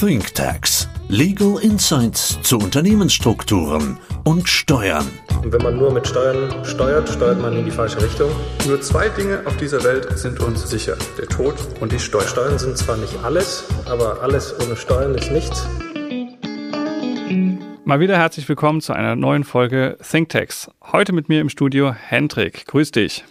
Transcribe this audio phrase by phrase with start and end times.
[0.00, 0.88] ThinkTax.
[1.08, 5.04] Legal Insights zu Unternehmensstrukturen und Steuern.
[5.42, 8.30] Und wenn man nur mit Steuern steuert, steuert man in die falsche Richtung.
[8.68, 10.96] Nur zwei Dinge auf dieser Welt sind uns sicher.
[11.18, 12.28] Der Tod und die Steuern.
[12.28, 15.66] Steuern sind zwar nicht alles, aber alles ohne Steuern ist nichts.
[17.84, 20.70] Mal wieder herzlich willkommen zu einer neuen Folge ThinkTax.
[20.92, 22.66] Heute mit mir im Studio Hendrik.
[22.66, 23.24] Grüß dich.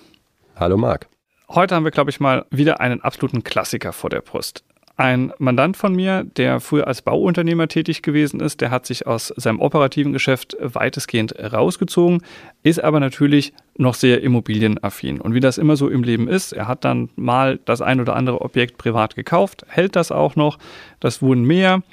[0.58, 1.08] Hallo Marc.
[1.48, 4.66] Heute haben wir, glaube ich, mal wieder einen absoluten Klassiker vor der Brust.
[5.00, 9.32] Ein Mandant von mir, der früher als Bauunternehmer tätig gewesen ist, der hat sich aus
[9.38, 12.24] seinem operativen Geschäft weitestgehend rausgezogen,
[12.64, 15.22] ist aber natürlich noch sehr immobilienaffin.
[15.22, 18.16] Und wie das immer so im Leben ist, er hat dann mal das ein oder
[18.16, 20.58] andere Objekt privat gekauft, hält das auch noch,
[21.00, 21.84] das wurden mehr.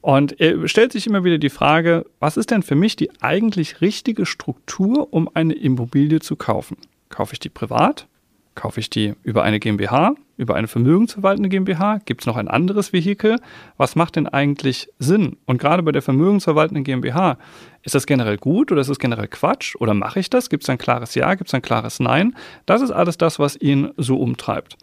[0.00, 3.80] Und er stellt sich immer wieder die Frage, was ist denn für mich die eigentlich
[3.80, 6.76] richtige Struktur, um eine Immobilie zu kaufen?
[7.08, 8.06] Kaufe ich die privat?
[8.54, 12.00] Kaufe ich die über eine GmbH, über eine vermögensverwaltende GmbH?
[12.04, 13.38] Gibt es noch ein anderes Vehikel?
[13.78, 15.36] Was macht denn eigentlich Sinn?
[15.46, 17.38] Und gerade bei der vermögensverwaltenden GmbH,
[17.82, 19.74] ist das generell gut oder ist das generell Quatsch?
[19.76, 20.50] Oder mache ich das?
[20.50, 21.34] Gibt es ein klares Ja?
[21.34, 22.36] Gibt es ein klares Nein?
[22.66, 24.76] Das ist alles das, was ihn so umtreibt.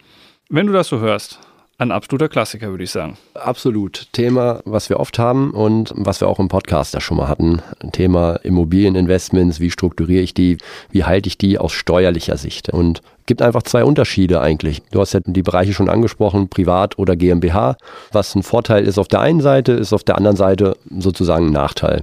[0.49, 1.39] Wenn du das so hörst,
[1.79, 3.17] ein absoluter Klassiker, würde ich sagen.
[3.33, 4.07] Absolut.
[4.11, 7.61] Thema, was wir oft haben und was wir auch im Podcast ja schon mal hatten.
[7.93, 10.57] Thema Immobilieninvestments, wie strukturiere ich die,
[10.91, 12.69] wie halte ich die aus steuerlicher Sicht.
[12.69, 14.81] Und gibt einfach zwei Unterschiede eigentlich.
[14.91, 17.77] Du hast ja die Bereiche schon angesprochen, Privat oder GmbH.
[18.11, 21.53] Was ein Vorteil ist auf der einen Seite, ist auf der anderen Seite sozusagen ein
[21.53, 22.01] Nachteil.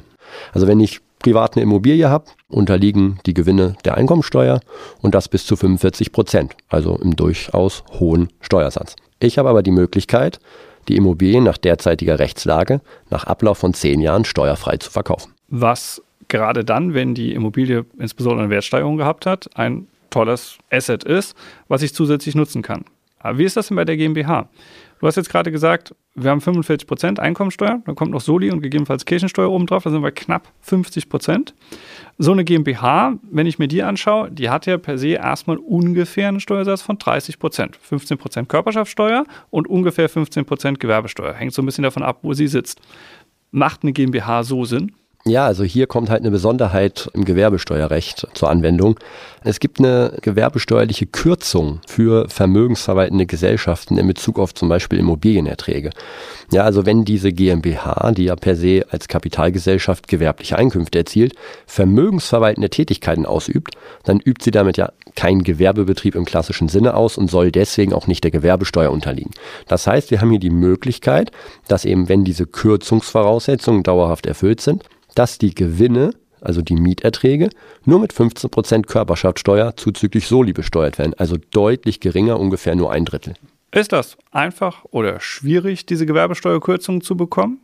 [0.53, 4.61] Also wenn ich privat eine Immobilie habe, unterliegen die Gewinne der Einkommensteuer
[5.03, 8.97] und das bis zu 45 Prozent, also im durchaus hohen Steuersatz.
[9.20, 10.41] Ich habe aber die Möglichkeit,
[10.89, 15.33] die Immobilien nach derzeitiger Rechtslage nach Ablauf von zehn Jahren steuerfrei zu verkaufen.
[15.48, 21.34] Was gerade dann, wenn die Immobilie insbesondere eine Wertsteigerung gehabt hat, ein tolles Asset ist,
[21.69, 22.84] was ich zusätzlich nutzen kann.
[23.19, 24.48] Aber wie ist das denn bei der GmbH?
[24.98, 28.62] Du hast jetzt gerade gesagt, wir haben 45 Prozent Einkommensteuer, dann kommt noch Soli und
[28.62, 31.55] gegebenenfalls Kirchensteuer oben drauf, da sind wir knapp 50 Prozent.
[32.16, 36.29] So eine GmbH, wenn ich mir die anschaue, die hat ja per se erstmal ungefähr
[36.29, 37.77] einen Steuersatz von 30 Prozent.
[37.77, 41.35] 15 Prozent Körperschaftssteuer und ungefähr 15 Prozent Gewerbesteuer.
[41.35, 42.80] Hängt so ein bisschen davon ab, wo sie sitzt.
[43.51, 44.92] Macht eine GmbH so Sinn?
[45.29, 48.97] Ja, also hier kommt halt eine Besonderheit im Gewerbesteuerrecht zur Anwendung.
[49.42, 55.91] Es gibt eine gewerbesteuerliche Kürzung für vermögensverwaltende Gesellschaften in Bezug auf zum Beispiel Immobilienerträge.
[56.53, 61.35] Ja, also wenn diese GmbH, die ja per se als Kapitalgesellschaft gewerbliche Einkünfte erzielt,
[61.67, 67.29] vermögensverwaltende Tätigkeiten ausübt, dann übt sie damit ja keinen Gewerbebetrieb im klassischen Sinne aus und
[67.29, 69.33] soll deswegen auch nicht der Gewerbesteuer unterliegen.
[69.67, 71.33] Das heißt, wir haben hier die Möglichkeit,
[71.67, 74.85] dass eben, wenn diese Kürzungsvoraussetzungen dauerhaft erfüllt sind,
[75.17, 77.51] dass die Gewinne, also die Mieterträge,
[77.85, 83.35] nur mit 15% Körperschaftssteuer zuzüglich Soli besteuert werden, also deutlich geringer, ungefähr nur ein Drittel.
[83.73, 87.61] Ist das einfach oder schwierig, diese Gewerbesteuerkürzung zu bekommen?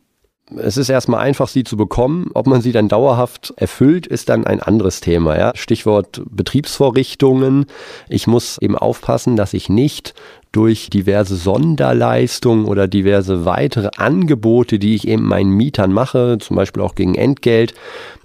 [0.57, 2.31] Es ist erstmal einfach, sie zu bekommen.
[2.35, 5.39] Ob man sie dann dauerhaft erfüllt, ist dann ein anderes Thema.
[5.39, 5.53] Ja?
[5.55, 7.67] Stichwort Betriebsvorrichtungen.
[8.09, 10.15] Ich muss eben aufpassen, dass ich nicht
[10.53, 16.83] durch diverse Sonderleistungen oder diverse weitere Angebote, die ich eben meinen Mietern mache, zum Beispiel
[16.83, 17.75] auch gegen Entgelt,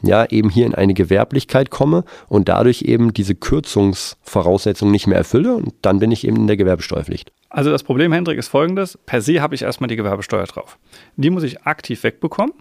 [0.02, 5.56] ja, eben hier in eine Gewerblichkeit komme und dadurch eben diese Kürzungsvoraussetzungen nicht mehr erfülle
[5.56, 7.32] und dann bin ich eben in der Gewerbesteuerpflicht.
[7.50, 9.00] Also das Problem, Hendrik, ist folgendes.
[9.06, 10.78] Per se habe ich erstmal die Gewerbesteuer drauf.
[11.16, 12.54] Die muss ich aktiv wegbekommen.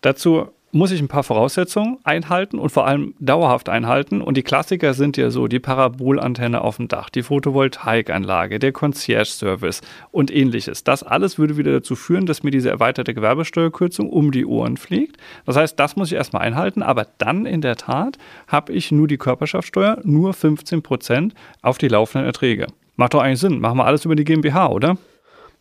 [0.00, 4.22] Dazu muss ich ein paar Voraussetzungen einhalten und vor allem dauerhaft einhalten.
[4.22, 9.82] Und die Klassiker sind ja so die Parabolantenne auf dem Dach, die Photovoltaikanlage, der Concierge-Service
[10.12, 10.84] und ähnliches.
[10.84, 15.16] Das alles würde wieder dazu führen, dass mir diese erweiterte Gewerbesteuerkürzung um die Ohren fliegt.
[15.44, 19.08] Das heißt, das muss ich erstmal einhalten, aber dann in der Tat habe ich nur
[19.08, 22.68] die Körperschaftssteuer, nur 15 Prozent auf die laufenden Erträge.
[22.96, 23.60] Macht doch eigentlich Sinn.
[23.60, 24.96] Machen wir alles über die GmbH, oder?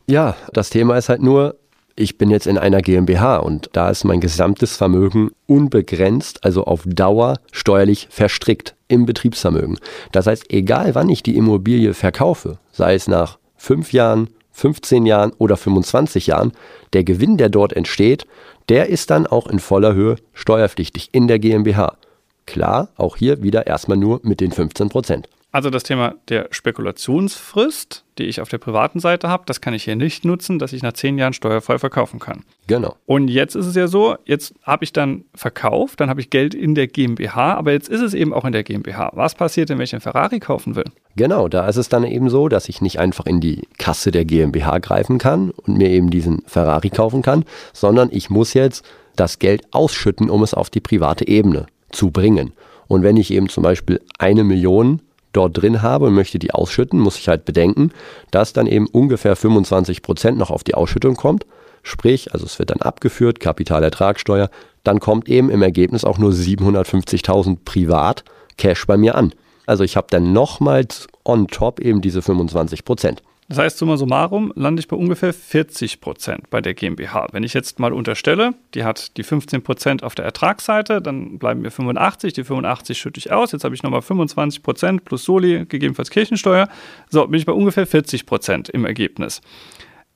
[0.08, 1.56] Ja, das Thema ist halt nur,
[1.98, 6.84] ich bin jetzt in einer GmbH und da ist mein gesamtes Vermögen unbegrenzt, also auf
[6.86, 9.80] Dauer steuerlich verstrickt im Betriebsvermögen.
[10.12, 15.34] Das heißt, egal wann ich die Immobilie verkaufe, sei es nach fünf Jahren, 15 Jahren
[15.40, 16.52] oder 25 Jahren,
[16.94, 18.28] der Gewinn, der dort entsteht,
[18.70, 21.98] der ist dann auch in voller Höhe steuerpflichtig in der GmbH.
[22.46, 25.28] Klar, auch hier wieder erstmal nur mit den 15 Prozent.
[25.52, 29.86] Also das Thema der Spekulationsfrist, die ich auf der privaten Seite habe, das kann ich
[29.86, 32.44] hier nicht nutzen, dass ich nach zehn Jahren steuerfrei verkaufen kann.
[32.68, 32.98] Genau.
[33.06, 36.54] Und jetzt ist es ja so, jetzt habe ich dann verkauft, dann habe ich Geld
[36.54, 39.12] in der GmbH, aber jetzt ist es eben auch in der GmbH.
[39.14, 40.86] Was passiert, wenn ich einen Ferrari kaufen will?
[41.16, 44.26] Genau, da ist es dann eben so, dass ich nicht einfach in die Kasse der
[44.26, 48.86] GmbH greifen kann und mir eben diesen Ferrari kaufen kann, sondern ich muss jetzt
[49.16, 52.52] das Geld ausschütten, um es auf die private Ebene zu bringen.
[52.88, 55.02] Und wenn ich eben zum Beispiel eine Million
[55.34, 57.92] dort drin habe und möchte die ausschütten, muss ich halt bedenken,
[58.32, 61.46] dass dann eben ungefähr 25 Prozent noch auf die Ausschüttung kommt.
[61.84, 64.50] Sprich, also es wird dann abgeführt, Kapitalertragssteuer,
[64.84, 68.24] dann kommt eben im Ergebnis auch nur 750.000 privat
[68.58, 69.34] Cash bei mir an.
[69.66, 73.22] Also ich habe dann nochmals on top eben diese 25 Prozent.
[73.50, 77.28] Das heißt, summa summarum lande ich bei ungefähr 40 Prozent bei der GmbH.
[77.32, 81.62] Wenn ich jetzt mal unterstelle, die hat die 15 Prozent auf der Ertragsseite, dann bleiben
[81.62, 85.66] mir 85, die 85 schütte ich aus, jetzt habe ich nochmal 25 Prozent plus Soli,
[85.66, 86.68] gegebenenfalls Kirchensteuer.
[87.10, 89.42] So, bin ich bei ungefähr 40 Prozent im Ergebnis.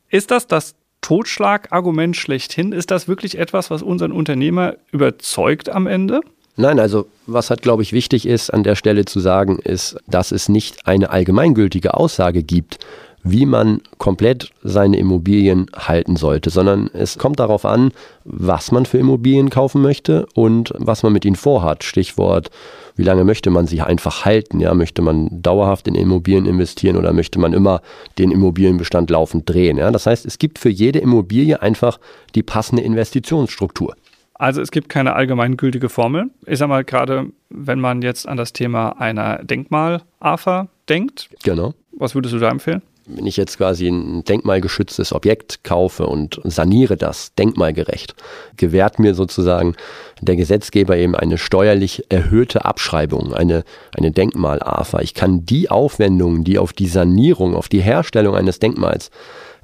[0.09, 2.73] Ist das das Totschlagargument schlechthin?
[2.73, 6.19] Ist das wirklich etwas, was unseren Unternehmer überzeugt am Ende?
[6.57, 10.31] Nein, also was halt, glaube ich, wichtig ist an der Stelle zu sagen, ist, dass
[10.31, 12.79] es nicht eine allgemeingültige Aussage gibt,
[13.23, 17.91] wie man komplett seine Immobilien halten sollte, sondern es kommt darauf an,
[18.25, 21.83] was man für Immobilien kaufen möchte und was man mit ihnen vorhat.
[21.83, 22.49] Stichwort,
[22.95, 24.59] wie lange möchte man sie einfach halten?
[24.59, 27.81] Ja, möchte man dauerhaft in Immobilien investieren oder möchte man immer
[28.17, 29.77] den Immobilienbestand laufend drehen?
[29.77, 31.99] Ja, das heißt, es gibt für jede Immobilie einfach
[32.35, 33.95] die passende Investitionsstruktur.
[34.41, 36.31] Also es gibt keine allgemeingültige Formel.
[36.47, 41.29] Ich sage mal gerade, wenn man jetzt an das Thema einer Denkmal-AFA denkt.
[41.43, 41.75] Genau.
[41.91, 42.81] Was würdest du da empfehlen?
[43.05, 48.15] wenn ich jetzt quasi ein denkmalgeschütztes Objekt kaufe und saniere das denkmalgerecht,
[48.57, 49.75] gewährt mir sozusagen
[50.21, 53.63] der Gesetzgeber eben eine steuerlich erhöhte Abschreibung, eine,
[53.97, 55.01] eine Denkmal-AFA.
[55.01, 59.09] Ich kann die Aufwendungen, die auf die Sanierung, auf die Herstellung eines Denkmals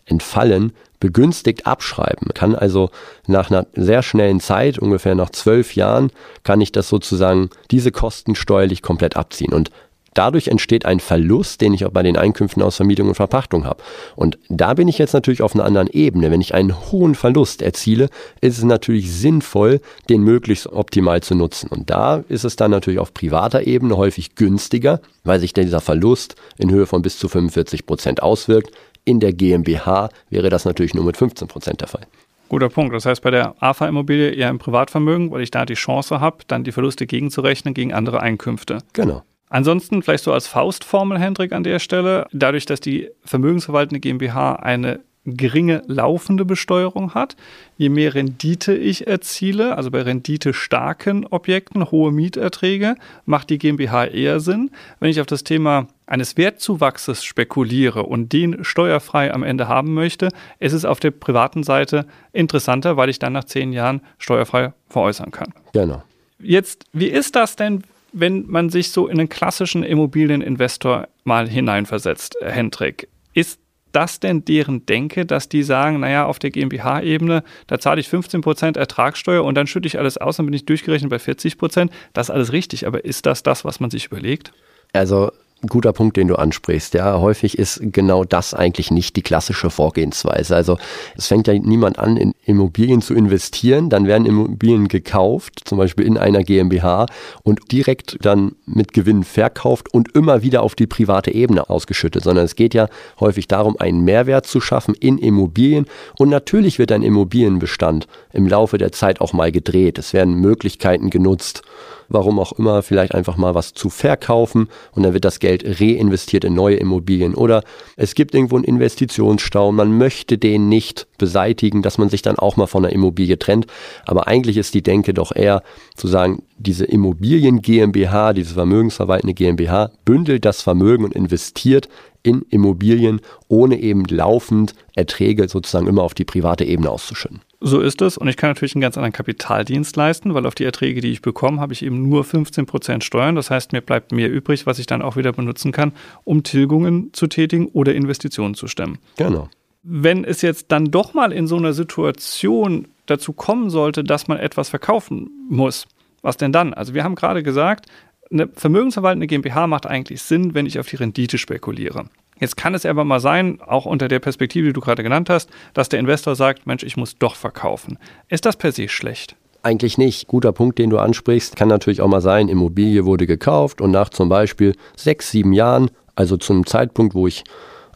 [0.06, 2.29] entfallen, begünstigt abschreiben.
[2.33, 2.89] Kann also
[3.27, 6.11] nach einer sehr schnellen Zeit, ungefähr nach zwölf Jahren,
[6.44, 9.53] kann ich das sozusagen, diese Kosten steuerlich komplett abziehen.
[9.53, 9.71] Und
[10.17, 13.83] Dadurch entsteht ein Verlust, den ich auch bei den Einkünften aus Vermietung und Verpachtung habe.
[14.15, 16.31] Und da bin ich jetzt natürlich auf einer anderen Ebene.
[16.31, 18.09] Wenn ich einen hohen Verlust erziele,
[18.41, 19.79] ist es natürlich sinnvoll,
[20.09, 21.67] den möglichst optimal zu nutzen.
[21.67, 26.35] Und da ist es dann natürlich auf privater Ebene häufig günstiger, weil sich dieser Verlust
[26.57, 28.71] in Höhe von bis zu 45 Prozent auswirkt.
[29.07, 32.01] In der GmbH wäre das natürlich nur mit 15 Prozent der Fall.
[32.50, 32.94] Guter Punkt.
[32.94, 36.65] Das heißt, bei der AFA-Immobilie eher im Privatvermögen, weil ich da die Chance habe, dann
[36.65, 38.80] die Verluste gegenzurechnen gegen andere Einkünfte.
[38.92, 39.24] Genau.
[39.48, 45.00] Ansonsten vielleicht so als Faustformel, Hendrik, an der Stelle, dadurch, dass die vermögensverwaltende GmbH eine
[45.27, 47.35] geringe laufende Besteuerung hat,
[47.77, 52.95] je mehr Rendite ich erziele, also bei renditestarken Objekten, hohe Mieterträge,
[53.25, 54.71] macht die GmbH eher Sinn.
[55.00, 60.29] Wenn ich auf das Thema eines Wertzuwachses spekuliere und den steuerfrei am Ende haben möchte,
[60.59, 65.31] ist es auf der privaten Seite interessanter, weil ich dann nach zehn Jahren steuerfrei veräußern
[65.31, 65.53] kann.
[65.74, 66.03] Genau.
[66.39, 67.83] Jetzt, wie ist das denn,
[68.13, 73.59] wenn man sich so in einen klassischen Immobilieninvestor mal hineinversetzt, Hendrik, ist
[73.97, 78.77] das denn deren Denke, dass die sagen, naja, auf der GmbH-Ebene, da zahle ich 15%
[78.77, 81.89] Ertragssteuer und dann schütte ich alles aus, dann bin ich durchgerechnet bei 40%.
[82.13, 84.53] Das ist alles richtig, aber ist das das, was man sich überlegt?
[84.94, 85.31] Also
[85.68, 86.94] guter Punkt, den du ansprichst.
[86.94, 90.56] Ja, häufig ist genau das eigentlich nicht die klassische Vorgehensweise.
[90.56, 90.77] Also
[91.15, 96.06] es fängt ja niemand an, in Immobilien zu investieren, dann werden Immobilien gekauft, zum Beispiel
[96.06, 97.07] in einer GmbH
[97.44, 102.45] und direkt dann mit Gewinn verkauft und immer wieder auf die private Ebene ausgeschüttet, sondern
[102.45, 102.88] es geht ja
[103.19, 105.88] häufig darum, einen Mehrwert zu schaffen in Immobilien
[106.19, 109.98] und natürlich wird ein Immobilienbestand im Laufe der Zeit auch mal gedreht.
[109.98, 111.63] Es werden Möglichkeiten genutzt,
[112.09, 116.44] warum auch immer, vielleicht einfach mal was zu verkaufen und dann wird das Geld reinvestiert
[116.44, 117.36] in neue Immobilien.
[117.36, 117.63] Oder
[117.95, 122.38] es gibt irgendwo einen Investitionsstau und man möchte den nicht beseitigen, dass man sich dann
[122.38, 123.67] auch mal von der Immobilie trennt.
[124.05, 125.63] Aber eigentlich ist die Denke doch eher
[125.96, 131.89] zu sagen, diese Immobilien GmbH, diese vermögensverwaltende GmbH, bündelt das Vermögen und investiert
[132.24, 137.41] in Immobilien, ohne eben laufend Erträge sozusagen immer auf die private Ebene auszuschütten.
[137.59, 138.17] So ist es.
[138.17, 141.21] Und ich kann natürlich einen ganz anderen Kapitaldienst leisten, weil auf die Erträge, die ich
[141.21, 143.35] bekomme, habe ich eben nur 15% Steuern.
[143.35, 147.11] Das heißt, mir bleibt mehr übrig, was ich dann auch wieder benutzen kann, um Tilgungen
[147.13, 148.99] zu tätigen oder Investitionen zu stemmen.
[149.17, 149.49] Genau.
[149.81, 154.37] Wenn es jetzt dann doch mal in so einer Situation dazu kommen sollte, dass man
[154.37, 155.87] etwas verkaufen muss,
[156.21, 156.73] was denn dann?
[156.73, 157.87] Also wir haben gerade gesagt,
[158.29, 162.05] eine vermögensverwaltende GmbH macht eigentlich Sinn, wenn ich auf die Rendite spekuliere.
[162.39, 165.50] Jetzt kann es aber mal sein, auch unter der Perspektive, die du gerade genannt hast,
[165.74, 167.98] dass der Investor sagt, Mensch, ich muss doch verkaufen.
[168.29, 169.36] Ist das per se schlecht?
[169.63, 170.27] Eigentlich nicht.
[170.27, 171.56] Guter Punkt, den du ansprichst.
[171.56, 175.89] Kann natürlich auch mal sein, Immobilie wurde gekauft und nach zum Beispiel sechs, sieben Jahren,
[176.15, 177.44] also zum Zeitpunkt, wo ich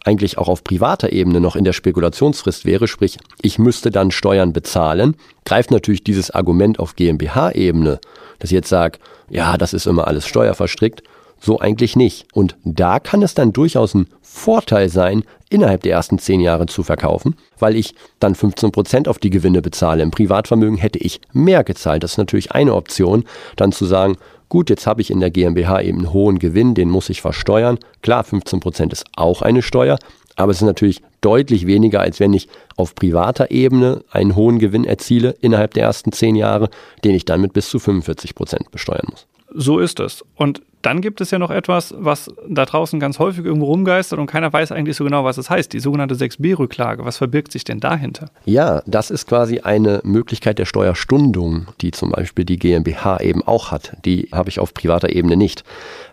[0.03, 4.51] eigentlich auch auf privater Ebene noch in der Spekulationsfrist wäre, sprich, ich müsste dann Steuern
[4.51, 7.99] bezahlen, greift natürlich dieses Argument auf GmbH-Ebene,
[8.39, 8.97] dass ich jetzt sage,
[9.29, 11.03] ja, das ist immer alles steuerverstrickt
[11.41, 12.27] so eigentlich nicht.
[12.33, 16.83] Und da kann es dann durchaus ein Vorteil sein, innerhalb der ersten zehn Jahre zu
[16.83, 20.03] verkaufen, weil ich dann 15 Prozent auf die Gewinne bezahle.
[20.03, 22.03] Im Privatvermögen hätte ich mehr gezahlt.
[22.03, 23.25] Das ist natürlich eine Option,
[23.57, 24.15] dann zu sagen,
[24.47, 27.79] gut, jetzt habe ich in der GmbH eben einen hohen Gewinn, den muss ich versteuern.
[28.01, 29.97] Klar, 15 Prozent ist auch eine Steuer,
[30.35, 34.85] Aber es ist natürlich deutlich weniger, als wenn ich auf privater Ebene einen hohen Gewinn
[34.85, 36.69] erziele innerhalb der ersten zehn Jahre,
[37.03, 39.27] den ich dann mit bis zu 45 Prozent besteuern muss.
[39.53, 40.23] So ist es.
[40.35, 44.25] Und dann gibt es ja noch etwas, was da draußen ganz häufig irgendwo rumgeistert und
[44.25, 45.73] keiner weiß eigentlich so genau, was es heißt.
[45.73, 47.05] Die sogenannte 6b-Rücklage.
[47.05, 48.31] Was verbirgt sich denn dahinter?
[48.45, 53.71] Ja, das ist quasi eine Möglichkeit der Steuerstundung, die zum Beispiel die GmbH eben auch
[53.71, 53.97] hat.
[54.05, 55.63] Die habe ich auf privater Ebene nicht.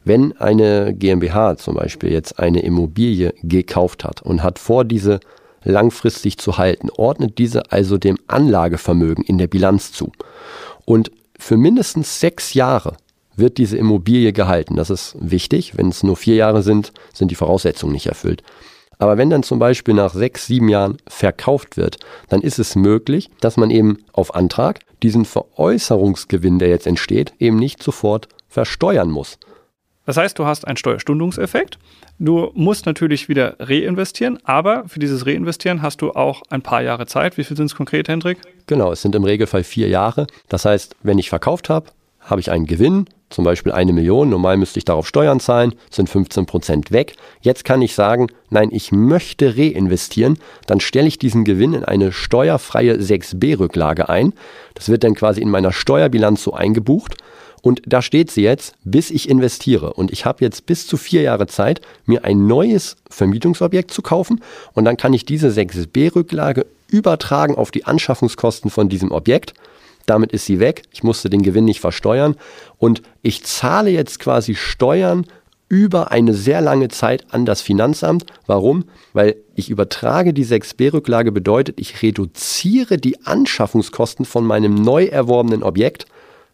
[0.05, 5.21] Wenn eine GmbH zum Beispiel jetzt eine Immobilie gekauft hat und hat vor, diese
[5.65, 10.13] langfristig zu halten, ordnet diese also dem Anlagevermögen in der Bilanz zu.
[10.85, 12.97] Und für mindestens sechs Jahre
[13.39, 14.77] wird diese Immobilie gehalten.
[14.77, 15.77] Das ist wichtig.
[15.77, 18.43] Wenn es nur vier Jahre sind, sind die Voraussetzungen nicht erfüllt.
[18.99, 23.31] Aber wenn dann zum Beispiel nach sechs, sieben Jahren verkauft wird, dann ist es möglich,
[23.41, 29.39] dass man eben auf Antrag diesen Veräußerungsgewinn, der jetzt entsteht, eben nicht sofort versteuern muss.
[30.05, 31.79] Das heißt, du hast einen Steuerstundungseffekt.
[32.19, 37.07] Du musst natürlich wieder reinvestieren, aber für dieses Reinvestieren hast du auch ein paar Jahre
[37.07, 37.37] Zeit.
[37.37, 38.39] Wie viel sind es konkret, Hendrik?
[38.67, 40.27] Genau, es sind im Regelfall vier Jahre.
[40.49, 41.91] Das heißt, wenn ich verkauft habe,
[42.21, 46.09] habe ich einen Gewinn, zum Beispiel eine Million, normal müsste ich darauf Steuern zahlen, sind
[46.09, 47.15] 15 Prozent weg.
[47.41, 52.13] Jetzt kann ich sagen, nein, ich möchte reinvestieren, dann stelle ich diesen Gewinn in eine
[52.13, 54.33] steuerfreie 6b-Rücklage ein.
[54.75, 57.17] Das wird dann quasi in meiner Steuerbilanz so eingebucht.
[57.61, 59.93] Und da steht sie jetzt, bis ich investiere.
[59.95, 64.43] Und ich habe jetzt bis zu vier Jahre Zeit, mir ein neues Vermietungsobjekt zu kaufen.
[64.75, 69.55] Und dann kann ich diese 6b-Rücklage übertragen auf die Anschaffungskosten von diesem Objekt
[70.09, 70.83] damit ist sie weg.
[70.93, 72.37] Ich musste den Gewinn nicht versteuern.
[72.77, 75.27] Und ich zahle jetzt quasi Steuern
[75.69, 78.25] über eine sehr lange Zeit an das Finanzamt.
[78.47, 78.85] Warum?
[79.13, 86.07] Weil ich übertrage die 6b-Rücklage bedeutet, ich reduziere die Anschaffungskosten von meinem neu erworbenen Objekt,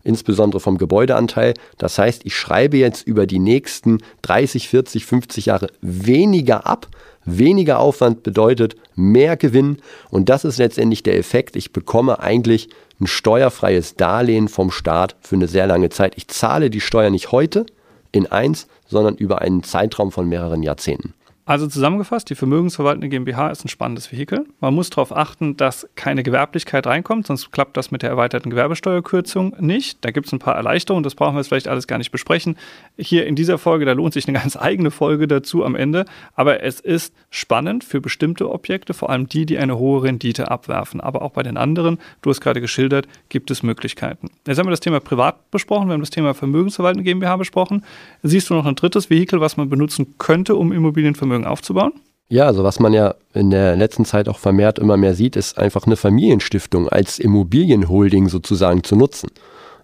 [0.03, 1.55] insbesondere vom Gebäudeanteil.
[1.79, 6.89] Das heißt, ich schreibe jetzt über die nächsten 30, 40, 50 Jahre weniger ab.
[7.27, 9.79] Weniger Aufwand bedeutet mehr Gewinn
[10.11, 11.57] und das ist letztendlich der Effekt.
[11.57, 12.69] Ich bekomme eigentlich
[13.01, 16.15] ein steuerfreies Darlehen vom Staat für eine sehr lange Zeit.
[16.17, 17.67] Ich zahle die Steuer nicht heute
[18.13, 21.15] in eins, sondern über einen Zeitraum von mehreren Jahrzehnten.
[21.47, 24.47] Also zusammengefasst, die vermögensverwaltende GmbH ist ein spannendes Vehikel.
[24.61, 29.55] Man muss darauf achten, dass keine Gewerblichkeit reinkommt, sonst klappt das mit der erweiterten Gewerbesteuerkürzung
[29.61, 30.03] nicht.
[30.03, 32.57] Da gibt es ein paar Erleichterungen, das brauchen wir jetzt vielleicht alles gar nicht besprechen.
[32.97, 36.07] Hier in dieser Folge, da lohnt sich eine ganz eigene Folge dazu am Ende.
[36.35, 41.03] Aber es ist spannend für bestimmte Objekte, vor allem die, die eine hohe Rendite abwerfen.
[41.03, 44.31] Aber auch bei den anderen, du hast gerade geschildert, gibt es Möglichkeiten.
[44.47, 47.85] Jetzt haben wir das Thema Privat besprochen, wir haben das Thema vermögensverwaltende GmbH besprochen.
[48.23, 51.93] Siehst du noch ein drittes Vehikel, was man benutzen könnte, um Immobilienvermögen Vermögen aufzubauen?
[52.29, 55.59] Ja, also was man ja in der letzten Zeit auch vermehrt immer mehr sieht, ist
[55.59, 59.29] einfach eine Familienstiftung als Immobilienholding sozusagen zu nutzen.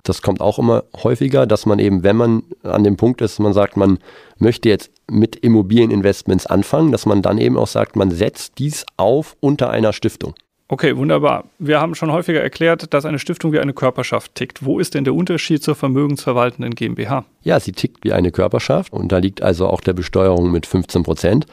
[0.03, 3.53] Das kommt auch immer häufiger, dass man eben, wenn man an dem Punkt ist, man
[3.53, 3.99] sagt, man
[4.39, 9.37] möchte jetzt mit Immobilieninvestments anfangen, dass man dann eben auch sagt, man setzt dies auf
[9.41, 10.35] unter einer Stiftung.
[10.73, 11.47] Okay, wunderbar.
[11.59, 14.65] Wir haben schon häufiger erklärt, dass eine Stiftung wie eine Körperschaft tickt.
[14.65, 17.25] Wo ist denn der Unterschied zur vermögensverwaltenden GmbH?
[17.43, 21.03] Ja, sie tickt wie eine Körperschaft und da liegt also auch der Besteuerung mit 15
[21.03, 21.47] Prozent.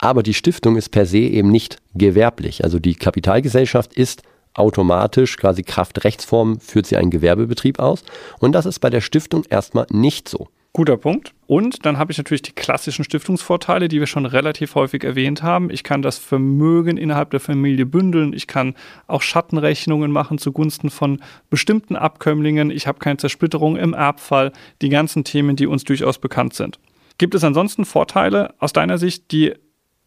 [0.00, 2.64] Aber die Stiftung ist per se eben nicht gewerblich.
[2.64, 4.22] Also die Kapitalgesellschaft ist
[4.54, 8.02] automatisch, quasi Kraftrechtsform, führt sie einen Gewerbebetrieb aus.
[8.38, 10.48] Und das ist bei der Stiftung erstmal nicht so.
[10.74, 11.34] Guter Punkt.
[11.46, 15.68] Und dann habe ich natürlich die klassischen Stiftungsvorteile, die wir schon relativ häufig erwähnt haben.
[15.68, 18.32] Ich kann das Vermögen innerhalb der Familie bündeln.
[18.32, 18.74] Ich kann
[19.06, 22.70] auch Schattenrechnungen machen zugunsten von bestimmten Abkömmlingen.
[22.70, 24.52] Ich habe keine Zersplitterung im Erbfall.
[24.80, 26.78] Die ganzen Themen, die uns durchaus bekannt sind.
[27.18, 29.52] Gibt es ansonsten Vorteile aus deiner Sicht, die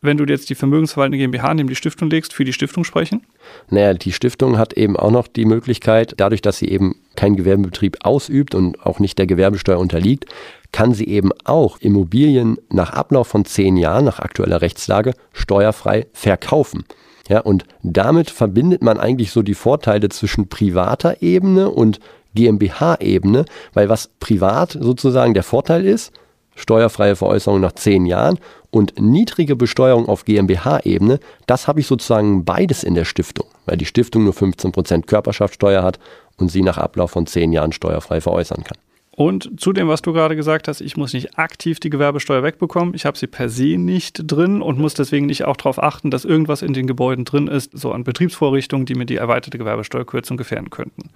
[0.02, 3.26] wenn du jetzt die vermögensverwaltende GmbH neben die Stiftung legst, für die Stiftung sprechen?
[3.70, 7.98] Naja, die Stiftung hat eben auch noch die Möglichkeit, dadurch, dass sie eben keinen Gewerbebetrieb
[8.02, 10.26] ausübt und auch nicht der Gewerbesteuer unterliegt,
[10.72, 16.86] kann sie eben auch Immobilien nach Ablauf von zehn Jahren nach aktueller Rechtslage steuerfrei verkaufen.
[17.28, 22.00] Ja, und damit verbindet man eigentlich so die Vorteile zwischen privater Ebene und
[22.36, 26.12] GmbH-Ebene, weil was privat sozusagen der Vorteil ist,
[26.56, 28.40] steuerfreie Veräußerung nach zehn Jahren
[28.72, 33.86] und niedrige Besteuerung auf GmbH-Ebene, das habe ich sozusagen beides in der Stiftung, weil die
[33.86, 36.00] Stiftung nur 15% Körperschaftssteuer hat
[36.38, 38.78] und sie nach Ablauf von zehn Jahren steuerfrei veräußern kann.
[39.16, 42.94] Und zu dem, was du gerade gesagt hast, ich muss nicht aktiv die Gewerbesteuer wegbekommen.
[42.96, 46.26] Ich habe sie per se nicht drin und muss deswegen nicht auch darauf achten, dass
[46.26, 50.70] irgendwas in den Gebäuden drin ist, so an Betriebsvorrichtungen, die mir die erweiterte Gewerbesteuerkürzung gefährden
[50.70, 51.12] könnten.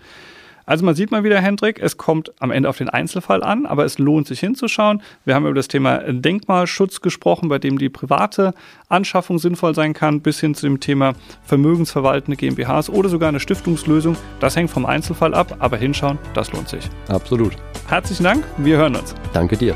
[0.69, 3.85] Also man sieht mal wieder, Hendrik, es kommt am Ende auf den Einzelfall an, aber
[3.85, 5.01] es lohnt sich hinzuschauen.
[5.25, 8.53] Wir haben über das Thema Denkmalschutz gesprochen, bei dem die private
[8.87, 14.15] Anschaffung sinnvoll sein kann, bis hin zu dem Thema vermögensverwaltende GmbHs oder sogar eine Stiftungslösung.
[14.39, 16.87] Das hängt vom Einzelfall ab, aber hinschauen, das lohnt sich.
[17.07, 17.53] Absolut.
[17.87, 19.15] Herzlichen Dank, wir hören uns.
[19.33, 19.75] Danke dir.